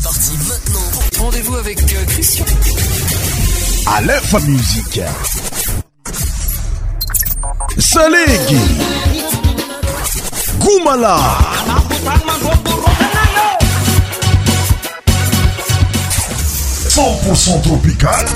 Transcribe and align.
C'est 0.00 0.04
parti 0.04 0.30
maintenant. 0.48 1.24
Rendez-vous 1.24 1.56
avec 1.56 1.82
euh, 1.82 2.04
Christian. 2.06 2.44
À 3.92 4.00
l'info 4.02 4.38
musique. 4.40 5.00
Salégui. 7.78 8.58
Goumala. 10.60 11.18
pour 16.94 17.62
tropical 17.62 18.26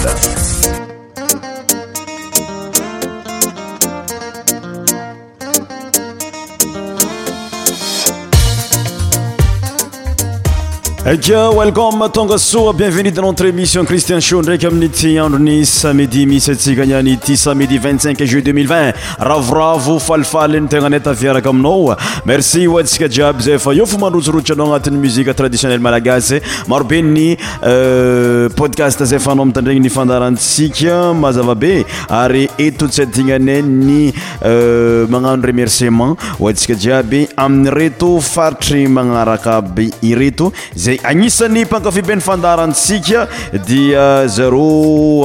ak 11.03 11.19
eh, 11.35 11.49
welcome 11.51 12.07
tonga 12.15 12.37
soa 12.39 12.73
bienvenue 12.73 13.11
da 13.11 13.21
notre 13.23 13.49
émission 13.49 13.85
cristian 13.85 14.21
sho 14.23 14.39
ndraiky 14.41 14.67
amin'ny 14.69 14.89
ti 14.91 15.17
androny 15.19 15.65
samidi 15.67 16.23
misy 16.31 16.55
tsika 16.55 16.85
niany 16.87 17.17
ty 17.19 17.35
samidi 17.37 17.81
25 17.81 18.21
i 18.23 18.27
juilt 18.31 18.47
2020 18.47 18.95
ravoravo 19.19 19.99
falifalynytegnanyy 19.99 21.01
taviaraka 21.03 21.51
aminao 21.51 21.97
merci 22.25 22.69
oantsika 22.69 23.09
jiaby 23.09 23.43
zay 23.43 23.59
fa 23.59 23.75
eo 23.75 23.87
fomandrotsoroitra 23.87 24.55
anao 24.55 24.69
agnatin'ny 24.69 25.01
muzika 25.03 25.35
traditionnele 25.35 25.83
malagasy 25.83 26.39
maro 26.71 26.85
be 26.85 27.03
ny 27.03 27.27
euh, 27.35 28.47
podcast 28.55 29.03
zay 29.05 29.19
fanao 29.19 29.43
amitandregny 29.49 29.83
nifandarantsika 29.89 31.01
mazavabe 31.15 31.85
ary 32.23 32.45
etotsy 32.59 33.03
atignana 33.09 33.59
ny 33.63 34.13
euh, 34.45 35.09
magnano 35.11 35.43
remerciement 35.43 36.15
oantsika 36.39 36.79
jiaby 36.79 37.27
amin'ny 37.37 37.75
reto 37.75 38.21
faritry 38.21 38.87
magnaraka 38.87 39.57
aby 39.59 39.91
iretoz 40.03 40.92
agnisany 41.01 41.65
mpankafebe 41.65 42.13
nyfandarantsika 42.17 43.29
dia 43.67 43.99
uh, 43.99 44.27
zar 44.29 44.53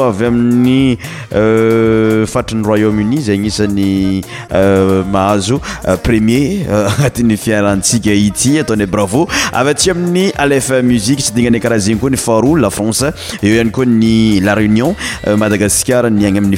avy 0.07 0.25
amin'ny 0.25 0.97
uh, 1.31 2.25
fatrny 2.27 2.63
royaume-uni 2.63 3.19
zay 3.21 3.35
agnisanyahazo 3.37 5.55
uh, 5.57 5.63
premier 6.03 6.63
atny 7.05 7.37
fiarahansika 7.37 8.11
ity 8.13 8.59
ataony 8.59 8.85
bravo 8.85 9.27
avy 9.51 9.73
tsy 9.75 9.91
amin'ny 9.95 10.25
lf 10.49 10.69
muzike 10.89 11.21
sy 11.27 11.33
dinany 11.35 11.59
karaha 11.63 11.79
zegny 11.87 11.99
koa 11.99 12.09
ny 12.13 12.17
faro 12.17 12.55
afrance 12.67 13.03
eo 13.41 13.53
ihany 13.53 13.71
koa 13.71 13.85
ny 13.85 14.39
la 14.43 14.55
réunion 14.55 14.95
madagaskar 15.37 16.05
ny 16.11 16.25
any 16.27 16.37
aminy 16.37 16.57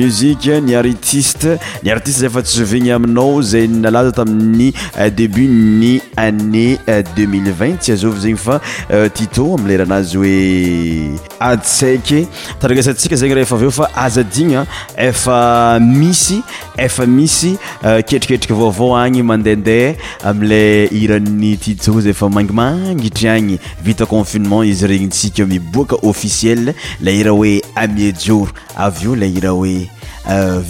onia 0.00 0.56
Euh, 0.58 0.60
ny 0.60 0.74
artiste 0.74 1.46
ny 1.84 1.90
artise 1.90 2.18
zey 2.22 2.28
fa 2.30 2.42
tsovigny 2.42 2.90
aminao 2.92 3.42
za 3.42 3.58
nalaza 3.68 4.12
taminy 4.12 4.72
debut 5.16 5.48
ny 5.48 6.00
ané 6.16 6.78
20200 6.86 7.78
syaz 7.80 8.00
zagny 8.02 8.34
fa 8.36 8.60
euh, 8.90 9.08
tito 9.08 9.46
amle 9.54 9.74
iranazy 9.74 10.16
hoe 10.18 11.18
adsaky 11.40 12.26
tragasantsika 12.60 13.16
zegny 13.16 13.42
rfa 13.42 13.58
avfa 13.66 13.88
azadigna 13.96 14.66
efa 14.96 15.78
misy 15.80 16.40
efa 16.78 17.06
misy 17.06 17.54
euh, 17.84 18.02
ketriketriky 18.02 18.52
vaovao 18.54 18.96
any 19.02 19.22
mandehndeha 19.22 19.94
amila 20.24 20.60
iranny 21.02 21.56
tito 21.58 22.00
zey 22.00 22.12
fa 22.14 22.28
mangimangitry 22.28 23.28
agny 23.28 23.58
vita 23.84 24.06
confinement 24.06 24.64
izy 24.66 24.86
regnytsika 24.86 25.46
miboaka 25.46 25.96
officiel 26.02 26.74
le 27.02 27.14
ira 27.18 27.30
hoe 27.30 27.60
amiejior 27.76 28.50
avo 28.76 29.14
le 29.16 29.28
ira 29.30 29.54
oe 29.54 29.88
Euh, 30.30 30.60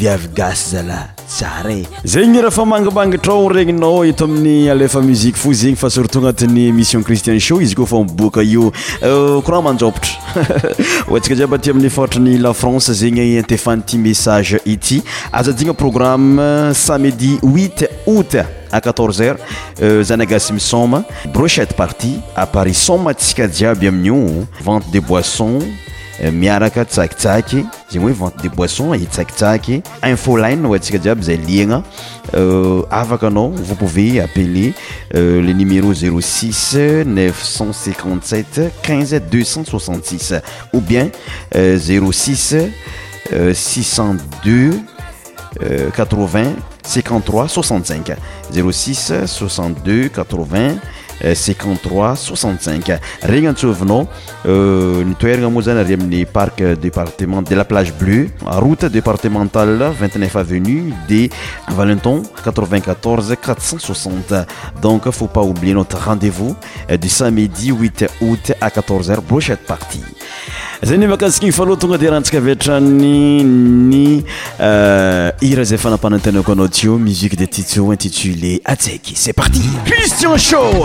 azegny 2.04 2.36
e. 2.38 2.42
rahfa 2.42 2.64
mangimangitrao 2.64 3.48
regninao 3.48 4.04
eto 4.04 4.24
amin'ny 4.24 4.70
alefa 4.70 5.00
muzike 5.00 5.36
fo 5.36 5.52
zegny 5.52 5.74
fa 5.76 5.90
sortoa 5.90 6.20
agnati'ny 6.20 6.68
émission 6.68 7.02
christian 7.02 7.36
show 7.40 7.60
izy 7.60 7.74
koafa 7.74 7.96
miboka 8.04 8.40
io 8.40 8.70
kora 9.42 9.56
euh, 9.58 9.62
manjoatra 9.64 10.10
otsika 11.10 11.34
jiabyty 11.34 11.70
amin'ny 11.70 11.90
fotrany 11.90 12.38
lafrance 12.38 12.94
zegny 12.94 13.36
antefanyty 13.38 13.98
message 13.98 14.60
ity 14.64 15.02
azaina 15.32 15.74
programme 15.74 16.38
euh, 16.38 16.72
samedi 16.72 17.40
ut 17.42 17.82
aot 18.06 18.38
14 18.82 19.22
heure 19.26 20.02
zana 20.04 20.22
agasy 20.22 20.52
misom 20.52 21.02
brochett 21.34 21.74
parti 21.76 22.14
paris 22.52 22.78
some 22.86 23.12
tsika 23.14 23.48
jiaby 23.48 23.88
amin'io 23.88 24.46
vente 24.64 24.86
de 24.92 25.00
boisson 25.00 25.58
Euh, 26.20 26.32
miaraka 26.34 26.82
tsakitsaky 26.84 27.60
zegny 27.92 28.06
hoe 28.08 28.12
vente 28.18 28.42
de 28.42 28.48
boisson 28.50 28.90
hitsaktsaky 28.98 29.76
infoline 30.02 30.66
hoantsika 30.66 30.98
jiaby 31.04 31.22
zay 31.22 31.38
liagna 31.46 31.78
afaka 32.90 33.26
anao 33.28 33.50
vous 33.54 33.76
pouvez 33.78 34.18
appeler 34.20 34.74
euh, 35.14 35.40
le 35.40 35.52
numéro 35.52 35.94
06 35.94 36.74
957 37.06 38.72
15 38.82 39.14
266 39.30 40.34
ou 40.72 40.80
bien 40.80 41.08
06 41.54 42.56
602 43.54 44.74
80 45.94 46.42
53 46.82 47.48
65 47.48 48.12
06 48.52 49.12
62 49.24 50.08
80 50.16 50.78
53 51.34 52.14
65 52.16 52.98
rien 53.22 53.52
de 53.52 53.58
souvenir 53.58 54.06
le 54.44 56.24
parc 56.24 56.62
département 56.80 57.42
de 57.42 57.54
la 57.54 57.64
plage 57.66 57.92
bleue 57.94 58.28
route 58.46 58.84
départementale 58.86 59.92
29 59.98 60.36
avenue 60.36 60.92
des 61.08 61.28
Valenton 61.70 62.22
94 62.44 63.34
460 63.42 64.34
donc 64.82 65.10
faut 65.10 65.26
pas 65.26 65.42
oublier 65.42 65.74
notre 65.74 65.98
rendez-vous 66.02 66.54
eh, 66.88 66.96
du 66.98 67.08
samedi 67.08 67.70
8 67.72 68.06
août 68.22 68.52
à 68.60 68.68
14h 68.68 69.16
brochette 69.20 69.66
partie 69.66 70.00
euh, 70.86 71.16
musique 76.98 77.36
de 77.36 77.44
intitulé 77.90 78.62
c'est 79.14 79.32
parti 79.32 79.62
christian 79.84 80.36
show 80.36 80.84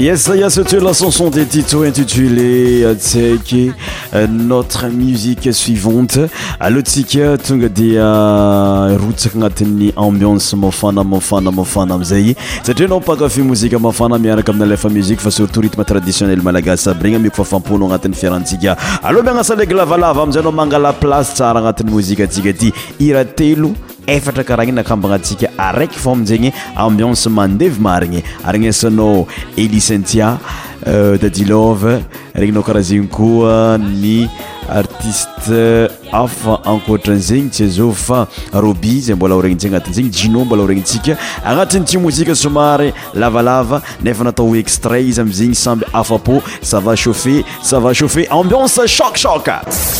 yes 0.00 0.30
aya 0.30 0.48
sateo 0.50 0.80
la 0.80 0.94
chanson 0.94 1.28
de 1.28 1.44
tito 1.44 1.82
intitulé 1.84 2.80
euh, 2.84 2.92
atsaiky 2.92 3.70
euh, 4.14 4.26
notre 4.26 4.86
musique 4.88 5.52
suivante 5.52 6.18
aloatsika 6.58 7.36
tonga 7.36 7.68
dia 7.68 8.96
rotsaka 8.96 9.36
agnatin'ny 9.36 9.92
ambiance 9.96 10.54
mafana 10.54 11.04
mafana 11.04 11.50
mafana 11.50 11.94
amzay 11.96 12.34
satria 12.62 12.86
anao 12.86 13.00
mpakafi 13.00 13.42
mozika 13.42 13.78
mafana 13.78 14.16
miaraka 14.18 14.52
amina 14.52 14.64
lefa 14.66 14.88
muzike 14.88 15.20
fa 15.20 15.30
surtout 15.30 15.60
rithme 15.62 15.84
traditionnel 15.84 16.40
malagasy 16.42 16.88
aby 16.88 17.02
regny 17.02 17.18
meko 17.18 17.36
fafamponao 17.44 17.88
agnatin'ny 17.88 18.14
fiarantsika 18.14 18.76
aloha 19.02 19.20
amiagnasalegy 19.20 19.74
lavalava 19.74 20.22
amizay 20.22 20.40
anao 20.40 20.52
mangalaplacy 20.52 21.34
tsara 21.34 21.60
agnatin'y 21.60 21.90
mozikaatsika 21.90 22.52
ty 22.56 22.72
iratelo 22.98 23.74
efatra 24.14 24.44
karany 24.44 24.72
nakambagna 24.74 25.16
atsika 25.22 25.48
araiky 25.58 25.98
fô 26.02 26.10
aminzegny 26.14 26.50
ambianse 26.74 27.28
mandevy 27.38 27.80
marigny 27.88 28.22
arignesanao 28.44 29.26
elicentia 29.56 30.38
Euh, 30.86 31.18
dadilov 31.20 31.84
regninao 32.32 32.62
karaha 32.64 32.82
zegny 32.82 33.04
koa 33.12 33.76
ny 33.76 34.24
artiste 34.66 35.52
euh, 35.52 35.88
afa 36.10 36.56
ankooatranzegny 36.64 37.50
tsyazao 37.52 37.92
fa 37.92 38.24
robi 38.52 38.96
zay 39.04 39.12
mbola 39.14 39.34
aoregninzey 39.36 39.68
agnatizegny 39.68 40.08
jinou 40.08 40.44
mbola 40.46 40.64
oregnitsika 40.64 41.18
agnatin'ny 41.44 41.84
ti 41.84 41.98
mozika 42.00 42.34
somary 42.34 42.94
lavalava 43.12 43.82
nefa 44.00 44.24
natao 44.24 44.46
hoe 44.48 44.58
extrat 44.62 45.04
izy 45.04 45.20
amzegny 45.20 45.54
samby 45.54 45.84
afapô 45.92 46.40
sava 46.62 46.96
chauffet 46.96 47.44
sava 47.62 47.92
chauffet 47.94 48.32
ambiance 48.32 48.86
shokshok 48.88 49.50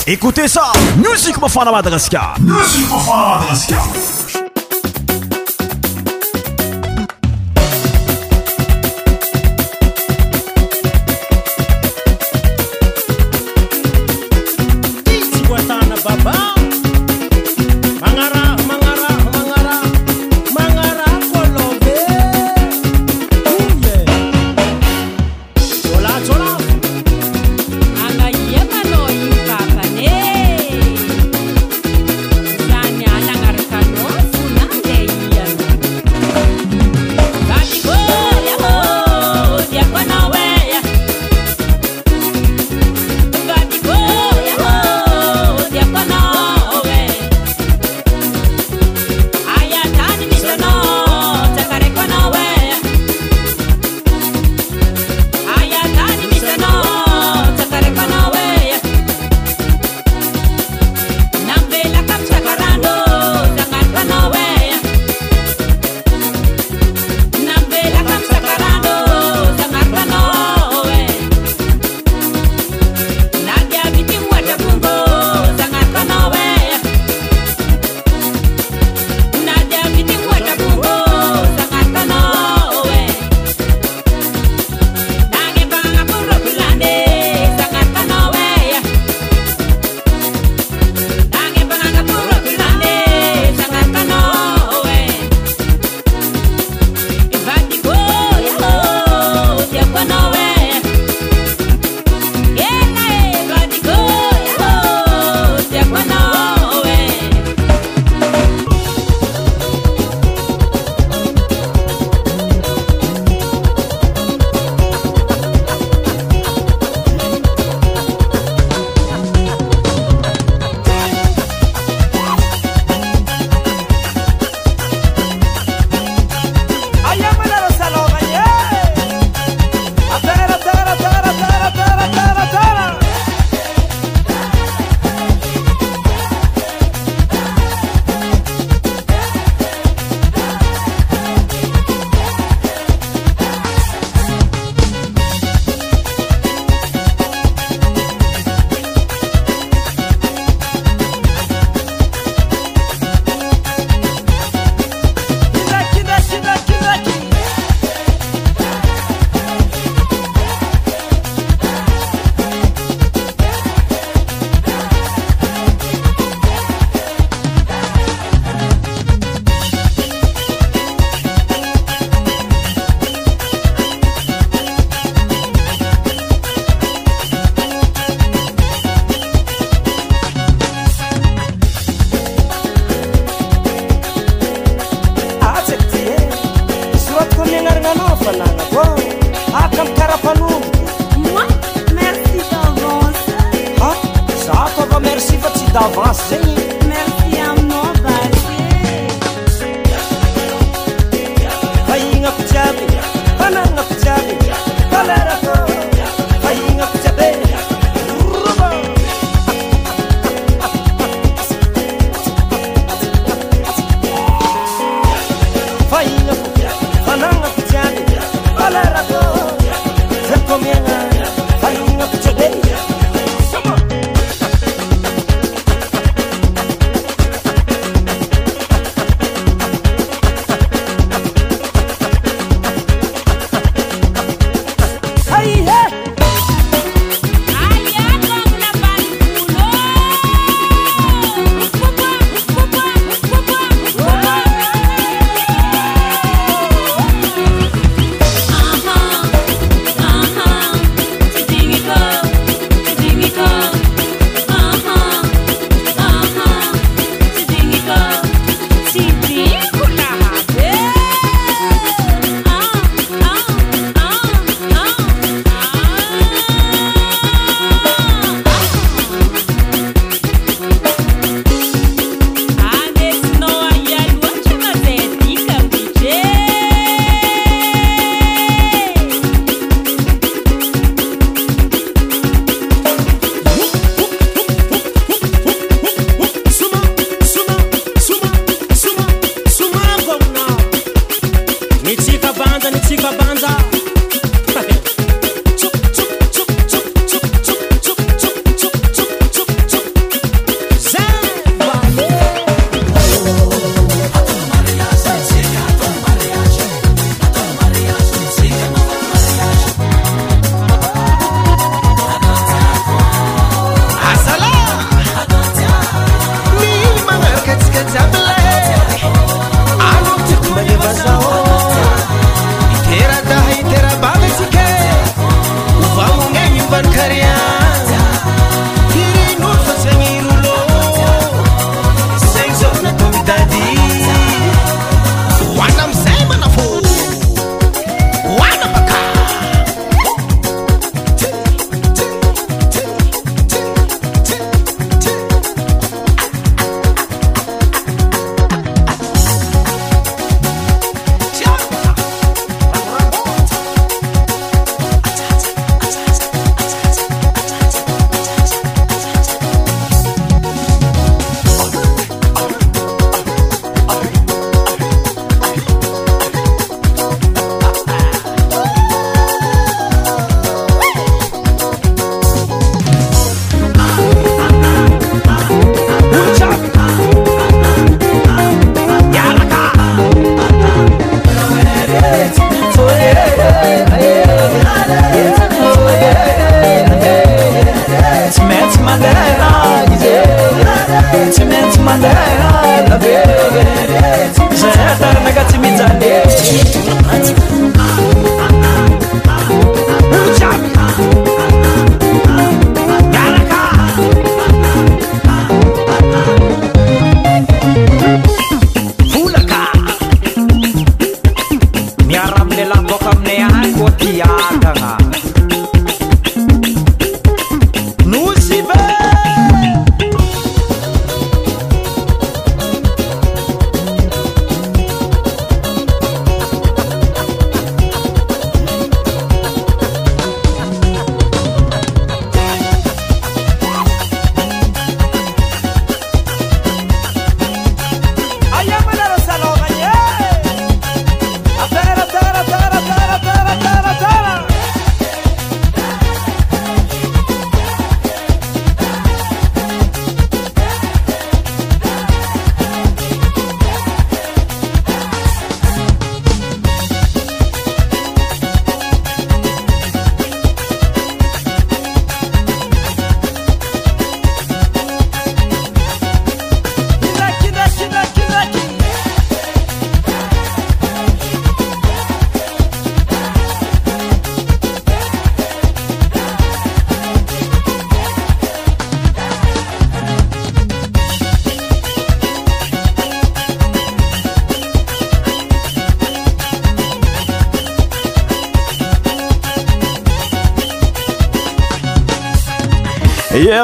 écoute 0.06 0.48
ça 0.48 0.72
musik 0.96 1.36
mafana 1.42 1.72
madagaskar 1.72 2.40
musik 2.40 2.88
mafaamadagaska 2.88 4.48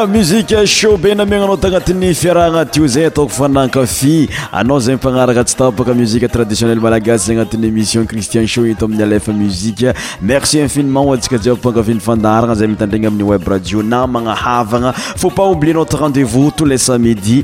musiqe 0.05 0.67
show 0.67 0.97
be 0.99 1.15
namiagnanao 1.15 1.57
tagnatin'ny 1.57 2.13
fiarahagna 2.15 2.67
to 2.67 2.87
zay 2.87 3.07
ataoko 3.09 3.33
fanankafy 3.39 4.29
anao 4.53 4.79
zay 4.81 4.97
mpagnaraka 4.99 5.45
tsy 5.45 5.57
tapaka 5.57 5.95
muzike 5.95 6.29
traditionnel 6.29 6.81
malagasy 6.81 7.27
zay 7.27 7.33
agnatin'ny 7.39 7.67
émission 7.69 8.05
cristian 8.05 8.45
show 8.47 8.67
eto 8.67 8.85
amin'ny 8.85 9.03
alefa 9.03 9.33
muzika 9.33 9.95
merci 10.21 10.59
infinement 10.61 11.07
oantsika 11.07 11.39
jipankafin'nyfandarana 11.39 12.55
zay 12.55 12.69
mitandrigna 12.69 13.09
amin'ny 13.09 13.25
web 13.33 13.49
radio 13.49 13.83
na 13.83 14.05
magnahavagna 14.07 14.93
fopa 14.93 15.43
oublie 15.43 15.73
notre 15.73 15.97
rendez 15.99 16.25
vous 16.25 16.51
tous 16.55 16.67
les 16.67 16.79
samidi 16.79 17.43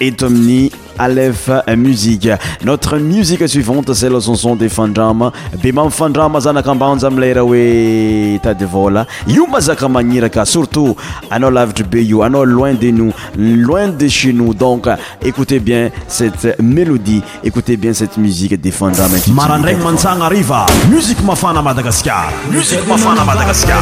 eto 0.00 0.26
amiy 0.26 0.72
lef 1.08 1.50
musiqe 1.76 2.30
notre 2.64 2.98
musique 2.98 3.48
suivante 3.48 3.94
cet 3.94 4.10
le 4.10 4.20
canson 4.20 4.54
de 4.56 4.68
fandrama 4.68 5.32
be 5.62 5.72
mamifandrama 5.72 6.40
zanakambanja 6.40 7.06
amilara 7.06 7.42
hoe 7.44 8.38
ta 8.42 8.54
de 8.54 8.64
vola 8.64 9.06
io 9.26 9.46
mazakamagnira 9.46 10.28
ka 10.28 10.44
surtout 10.44 10.96
anao 11.30 11.50
lavitry 11.50 11.84
be 11.84 12.00
io 12.04 12.22
anao 12.22 12.44
loin 12.44 12.74
de 12.78 12.90
nous 12.90 13.12
loin 13.36 13.88
de 13.88 14.08
chez 14.08 14.32
nous 14.32 14.54
donc 14.54 14.88
écoutez 15.22 15.60
bien 15.60 15.90
cette 16.08 16.60
mélodie 16.60 17.22
écoutez 17.42 17.76
bien 17.76 17.92
cette 17.92 18.16
musique 18.16 18.60
de 18.60 18.70
fandramamarandragny 18.70 19.82
mantsagna 19.82 20.26
ariva 20.26 20.66
musiqe 20.90 21.22
mafana 21.22 21.62
madagasikarmusiq 21.62 22.86
mafana 22.88 23.24
madagaskar 23.24 23.80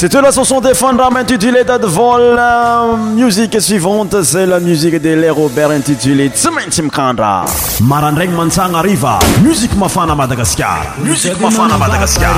c'eteu 0.00 0.20
la 0.22 0.30
chanson 0.30 0.60
de 0.60 0.72
fandrame 0.74 1.16
intitulé 1.22 1.64
ta 1.64 1.76
de 1.76 1.86
vole 1.86 2.36
euh, 2.38 2.96
musique 3.16 3.60
suivante 3.60 4.22
c'est 4.22 4.46
la 4.46 4.60
musique 4.60 4.94
de 5.02 5.14
la 5.20 5.32
robert 5.32 5.70
intitulé 5.72 6.28
tsy 6.28 6.50
maintsy 6.54 6.82
mikandra 6.82 7.44
marandragny 7.80 8.32
mantsagna 8.32 8.78
ariva 8.78 9.18
musiqe 9.42 9.74
mafana 9.74 10.14
madagaskarmusi 10.14 11.32
mafana 11.42 11.76
madagaskar 11.76 12.36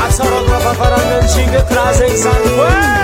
asαoαfαfαlanenσingekrazezα 0.03 2.97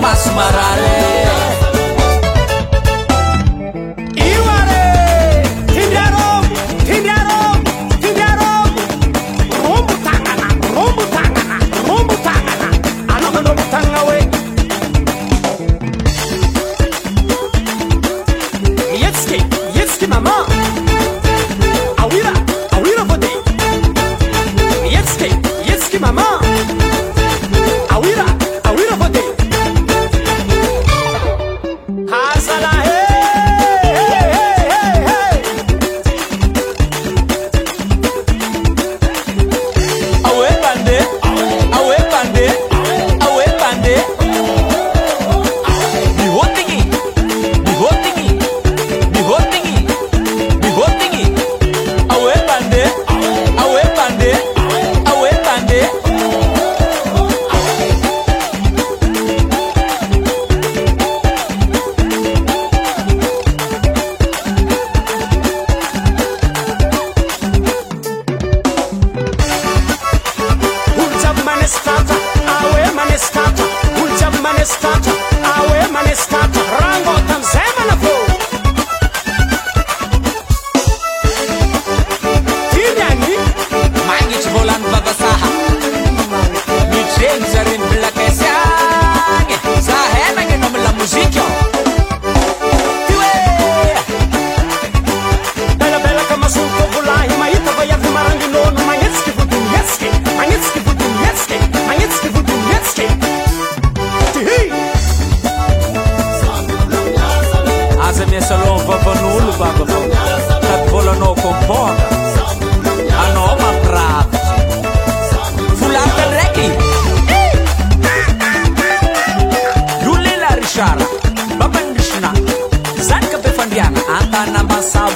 mas 0.00 0.20
sumarare 0.20 1.01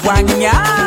Wanya. 0.06 0.85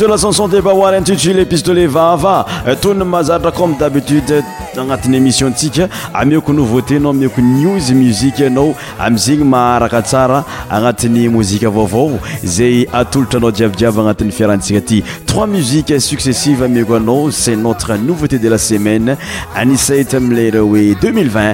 ela 0.04 0.18
chanson 0.18 0.50
de 0.50 0.60
bawar 0.62 0.94
intitule 0.94 1.40
épistole 1.40 1.88
vava 1.88 2.46
euh, 2.68 2.76
tony 2.76 3.06
mazaratra 3.06 3.50
comme 3.52 3.78
d'abitude 3.78 4.30
euh, 4.32 4.42
agnatin'ny 4.78 5.18
émissionntsika 5.18 5.88
ameoko 6.14 6.52
nouveauté 6.52 6.98
anao 6.98 7.12
amioko 7.12 7.40
niwsy 7.40 7.94
musike 7.96 8.42
anao 8.46 8.72
euh, 9.00 9.06
amizegny 9.06 9.46
maharaka 9.46 10.02
tsara 10.02 10.44
agnatin'ny 10.70 11.30
mozike 11.30 11.64
avaovao 11.66 12.20
zay 12.44 12.86
atolotra 12.92 13.38
anao 13.40 13.52
jiabyjiaby 13.56 14.00
agnatin'ny 14.00 14.32
fiarahantsika 14.32 14.80
aty 14.80 15.02
trois 15.26 15.48
musiqes 15.48 16.00
successive 16.00 16.62
ameoko 16.66 16.96
anao 16.96 17.32
c'est 17.32 17.56
notre 17.56 17.96
nouveauté 17.96 18.38
de 18.38 18.50
la 18.50 18.58
semaine 18.58 19.16
anisaity 19.56 20.18
amilaireo 20.18 20.68
oe 20.76 20.94
2020 21.02 21.54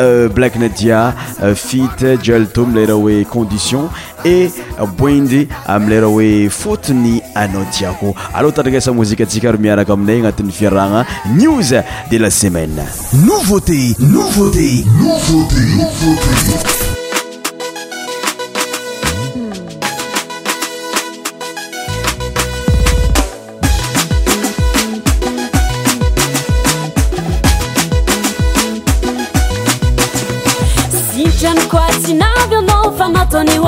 Euh, 0.00 0.30
blacknetia 0.30 1.14
euh, 1.42 1.54
fit 1.54 1.82
jel 2.24 2.46
to 2.54 2.64
mileraa 2.64 2.96
oe 2.96 3.24
condition 3.28 3.88
euh, 4.24 4.48
e 4.48 4.88
boindy 4.96 5.42
amilera 5.68 6.08
oe 6.08 6.48
fotony 6.48 7.20
anao 7.34 7.66
jiako 7.70 8.14
alôa 8.32 8.52
tatranasa 8.56 8.94
mozikaatsika 8.96 9.52
ary 9.52 9.60
miaraka 9.60 9.92
aminay 9.92 10.22
agnatin'ny 10.22 10.52
fiaragna 10.56 11.04
niws 11.36 11.74
de 12.10 12.16
la 12.18 12.30
semaine 12.30 12.80
nouveauté 13.26 13.94
nouveauté 13.98 14.84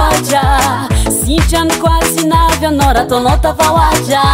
asintrany 0.00 1.72
qoasinarvianoratanaotafaoajia 1.82 4.24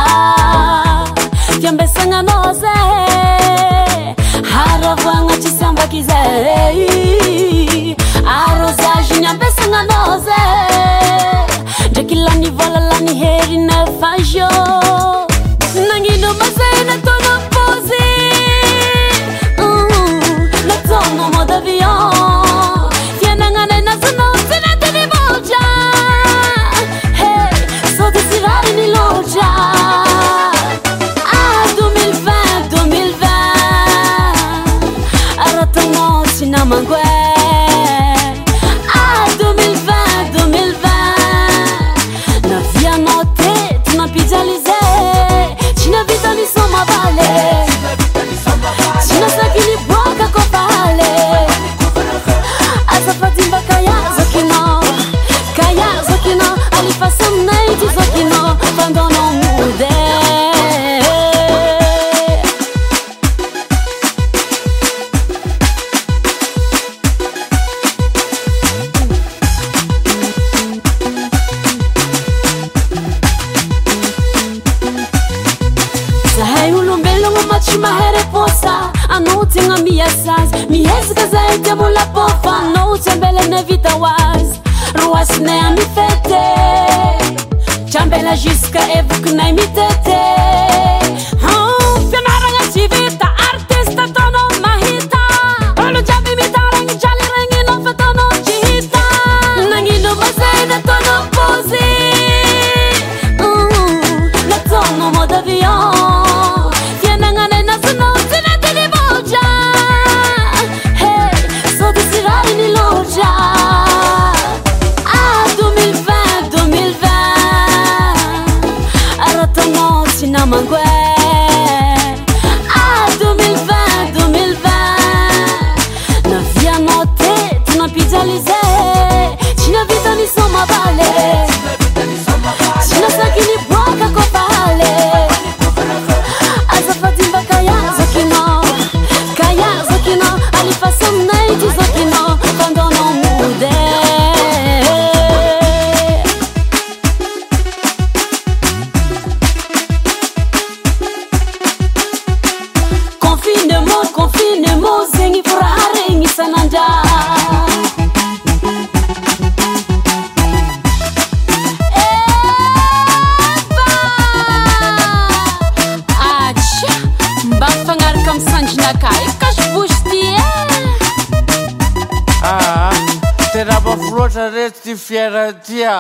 ti 1.61 1.66
ambesagnanoze 1.66 2.72
aravagna 4.62 5.36
ti 5.42 5.48
sambakizay 5.59 6.76
ao 8.34 8.52
rôsazyny 8.62 9.26
ambesagnanoze 9.26 10.42
draky 11.92 12.14
lanivola 12.14 12.80
lani 12.80 13.14
herynel 13.22 13.86
fagio 14.00 14.48
nagnino 15.88 16.30
masenatonapôsy 16.40 18.02
natonomôdavi 20.68 21.76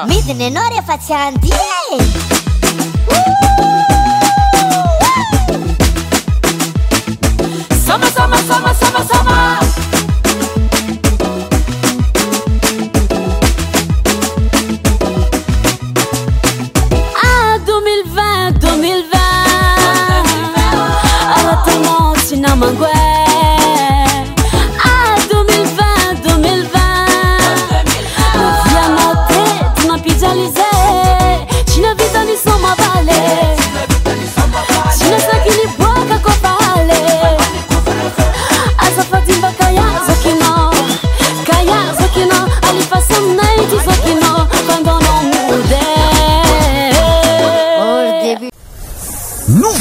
midnenorefacandi 0.08 1.50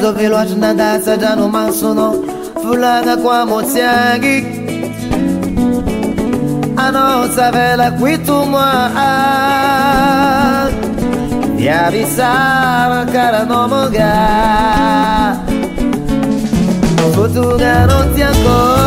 do 0.04 0.10
veloce 0.12 0.54
na 0.54 0.72
danza 0.74 1.16
già 1.16 1.34
non 1.34 1.48
mansono 1.50 2.22
Fulana 2.60 3.16
qua 3.16 3.44
mozianghi 3.46 4.44
A 6.74 6.90
nossa 6.90 7.50
vela 7.50 7.90
qui 7.92 8.20
tu 8.22 8.44
moa 8.44 8.90
Di 11.56 11.66
avvisava 11.68 13.06
cara 13.10 13.44
no 13.44 13.66
moga 13.66 15.38
Futuga 17.14 17.86
non 17.86 18.12
ti 18.12 18.20
ancora 18.20 18.82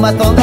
Ma 0.00 0.12
tonda 0.12 0.42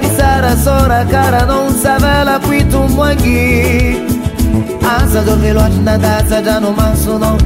bizarra 0.00 0.56
sora 0.56 1.04
cara 1.04 1.44
non 1.44 1.74
savela 1.76 2.38
qui 2.40 2.66
tu 2.66 2.80
mwangi 2.88 4.18
Asa 4.82 5.20
do 5.22 5.32
atina 5.60 5.96
daza 5.96 6.42
già 6.42 6.58
non 6.58 6.74
manso 6.74 7.16
no 7.18 7.36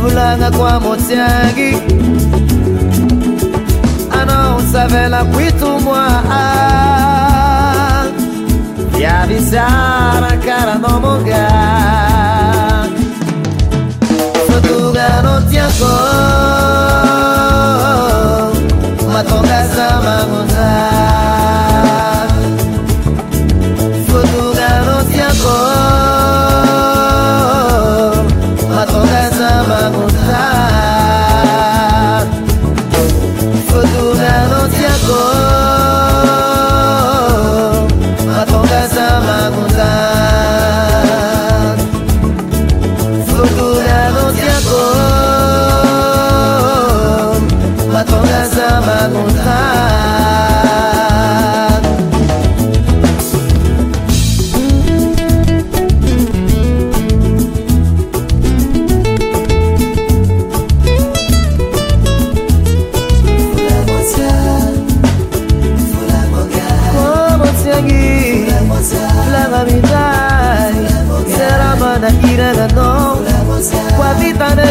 Vulanga 0.00 0.50
qua 0.50 0.78
mozianghi 0.78 1.70
Ana 4.10 4.48
non 4.52 4.66
savela 4.70 5.24
qui 5.32 5.52
tu 5.58 5.68
mwa 5.84 6.06
Via 8.90 9.24
bizarra 9.26 10.36
cara 10.44 10.76
non 10.76 11.00
monga 11.00 11.46
Sotuga 14.46 15.20
non 15.22 15.46
ti 15.48 15.56
ancora 15.56 15.98
Matonga 19.12 19.62
sa 19.72 20.00
monzai 20.30 20.88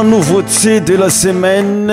nouveauté 0.04 0.80
de 0.80 0.96
la 0.96 1.10
semaine 1.10 1.92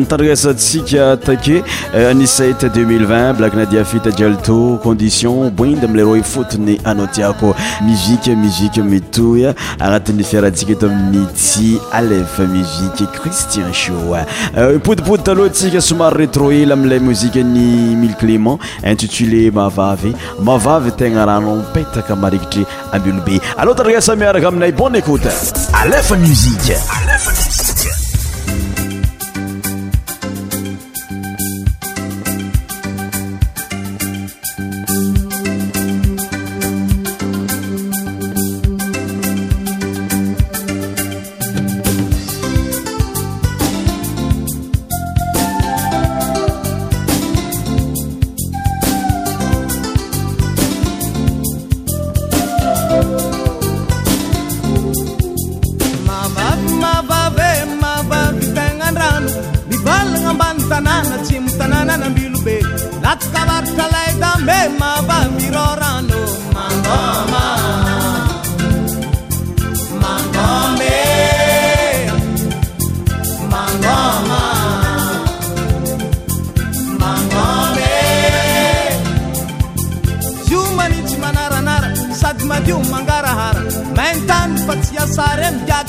ntandraaisatsikatake 0.00 1.62
anisat 2.10 2.62
euh, 2.62 2.70
200 2.72 3.34
blaknadiafitjalt 3.36 4.48
condition 4.82 5.50
boind 5.54 5.84
amlarôe 5.84 6.22
fotony 6.22 6.78
anao 6.86 7.06
tiako 7.06 7.54
muzike 7.82 8.28
muzike 8.36 8.78
metoy 8.82 9.44
anati'ny 9.80 10.24
fiarahntsika 10.24 10.72
eto 10.72 10.86
aminy 10.88 11.26
ty 11.36 11.76
alefa 11.92 12.46
muzike 12.46 13.06
cristian 13.18 13.72
sho 13.74 14.14
euh, 14.14 14.80
podipody 14.80 15.22
taloatsika 15.22 15.80
somary 15.80 16.24
retroely 16.26 16.72
amila 16.72 16.98
muzikeny 16.98 17.94
mil 17.96 18.14
clément 18.20 18.58
intitulé 18.82 19.50
mavavy 19.50 20.14
avavy 20.54 20.90
tegna 20.96 21.24
rahanao 21.26 21.60
ipetaka 21.60 22.16
marikitry 22.16 22.64
amblo 22.92 23.20
bealôtandrasamiaraka 23.28 24.48
aminay 24.48 24.72
bonéot 24.72 25.20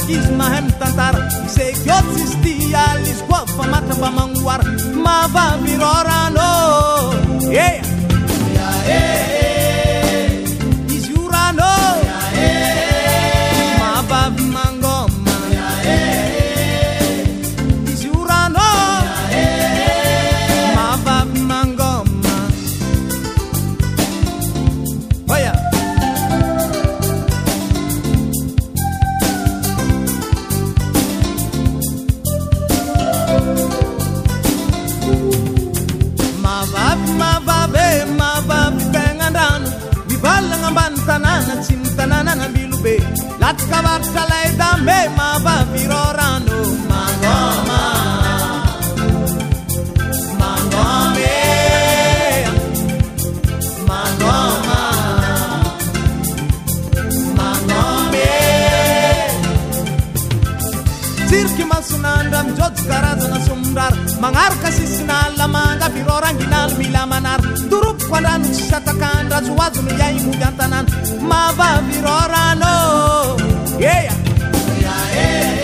izmahem 0.10 0.66
tantar 0.82 1.16
segiot 1.50 2.08
sistialisbua 2.18 3.46
famatapamanguar 3.56 4.62
mava 4.98 5.56
virorado 5.64 6.50
e 7.54 9.29
tirkymasunandramizoz 61.30 62.82
garazna 62.90 63.38
sumndar 63.48 63.94
magarkasisinalamanga 64.24 65.88
biroranginary 65.98 66.76
milamanar 66.82 67.40
durupkandano 67.72 68.46
ssatakandrazowazono 68.58 69.92
yagugantanan 70.02 70.86
mavvirarao 71.30 73.59
Yeah. 73.80 74.12
yeah, 75.14 75.59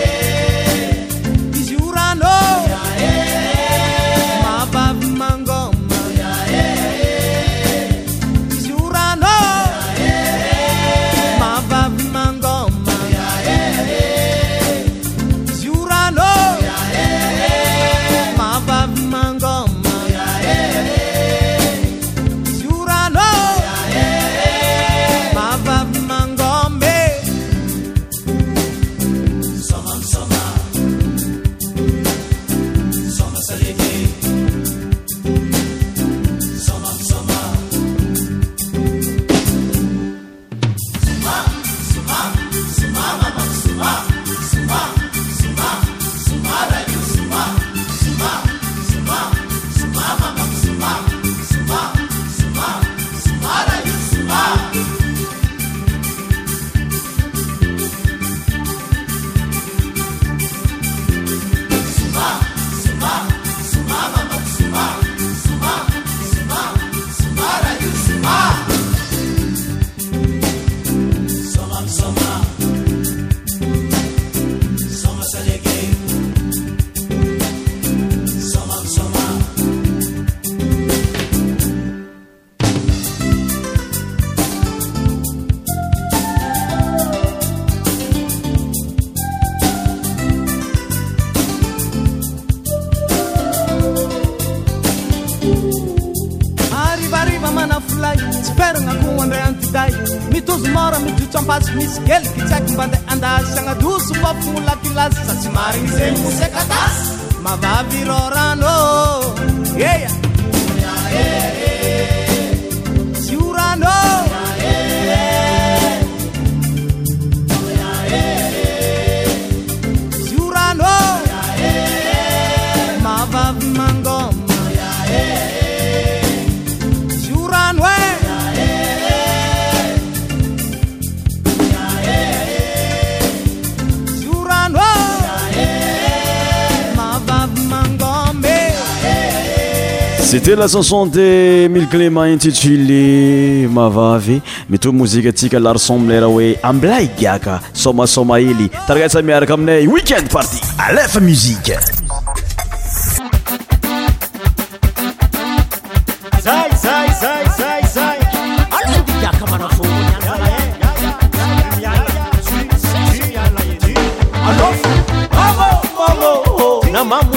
tela 140.40 140.68
chanson 140.68 141.06
dex 141.06 141.68
mille 141.68 141.88
clément 141.88 142.20
inticrily 142.22 143.66
mavavy 143.70 144.40
mito 144.68 144.92
mozike 144.92 145.28
atsika 145.28 145.58
larson 145.58 145.94
aminayraha 145.96 146.30
hoe 146.32 146.56
amblay 146.62 147.08
giaka 147.18 147.60
somasoma 147.72 148.38
hely 148.38 148.68
taragasa 148.86 149.22
miaraka 149.22 149.54
aminay 149.54 149.86
weekend 149.86 150.28
partye 150.28 150.60
alefa 150.78 151.20
musiqe 151.20 151.76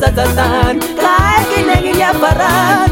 satatan 0.00 0.80
lakinengin 0.96 2.00
ya 2.00 2.12
parat 2.16 2.91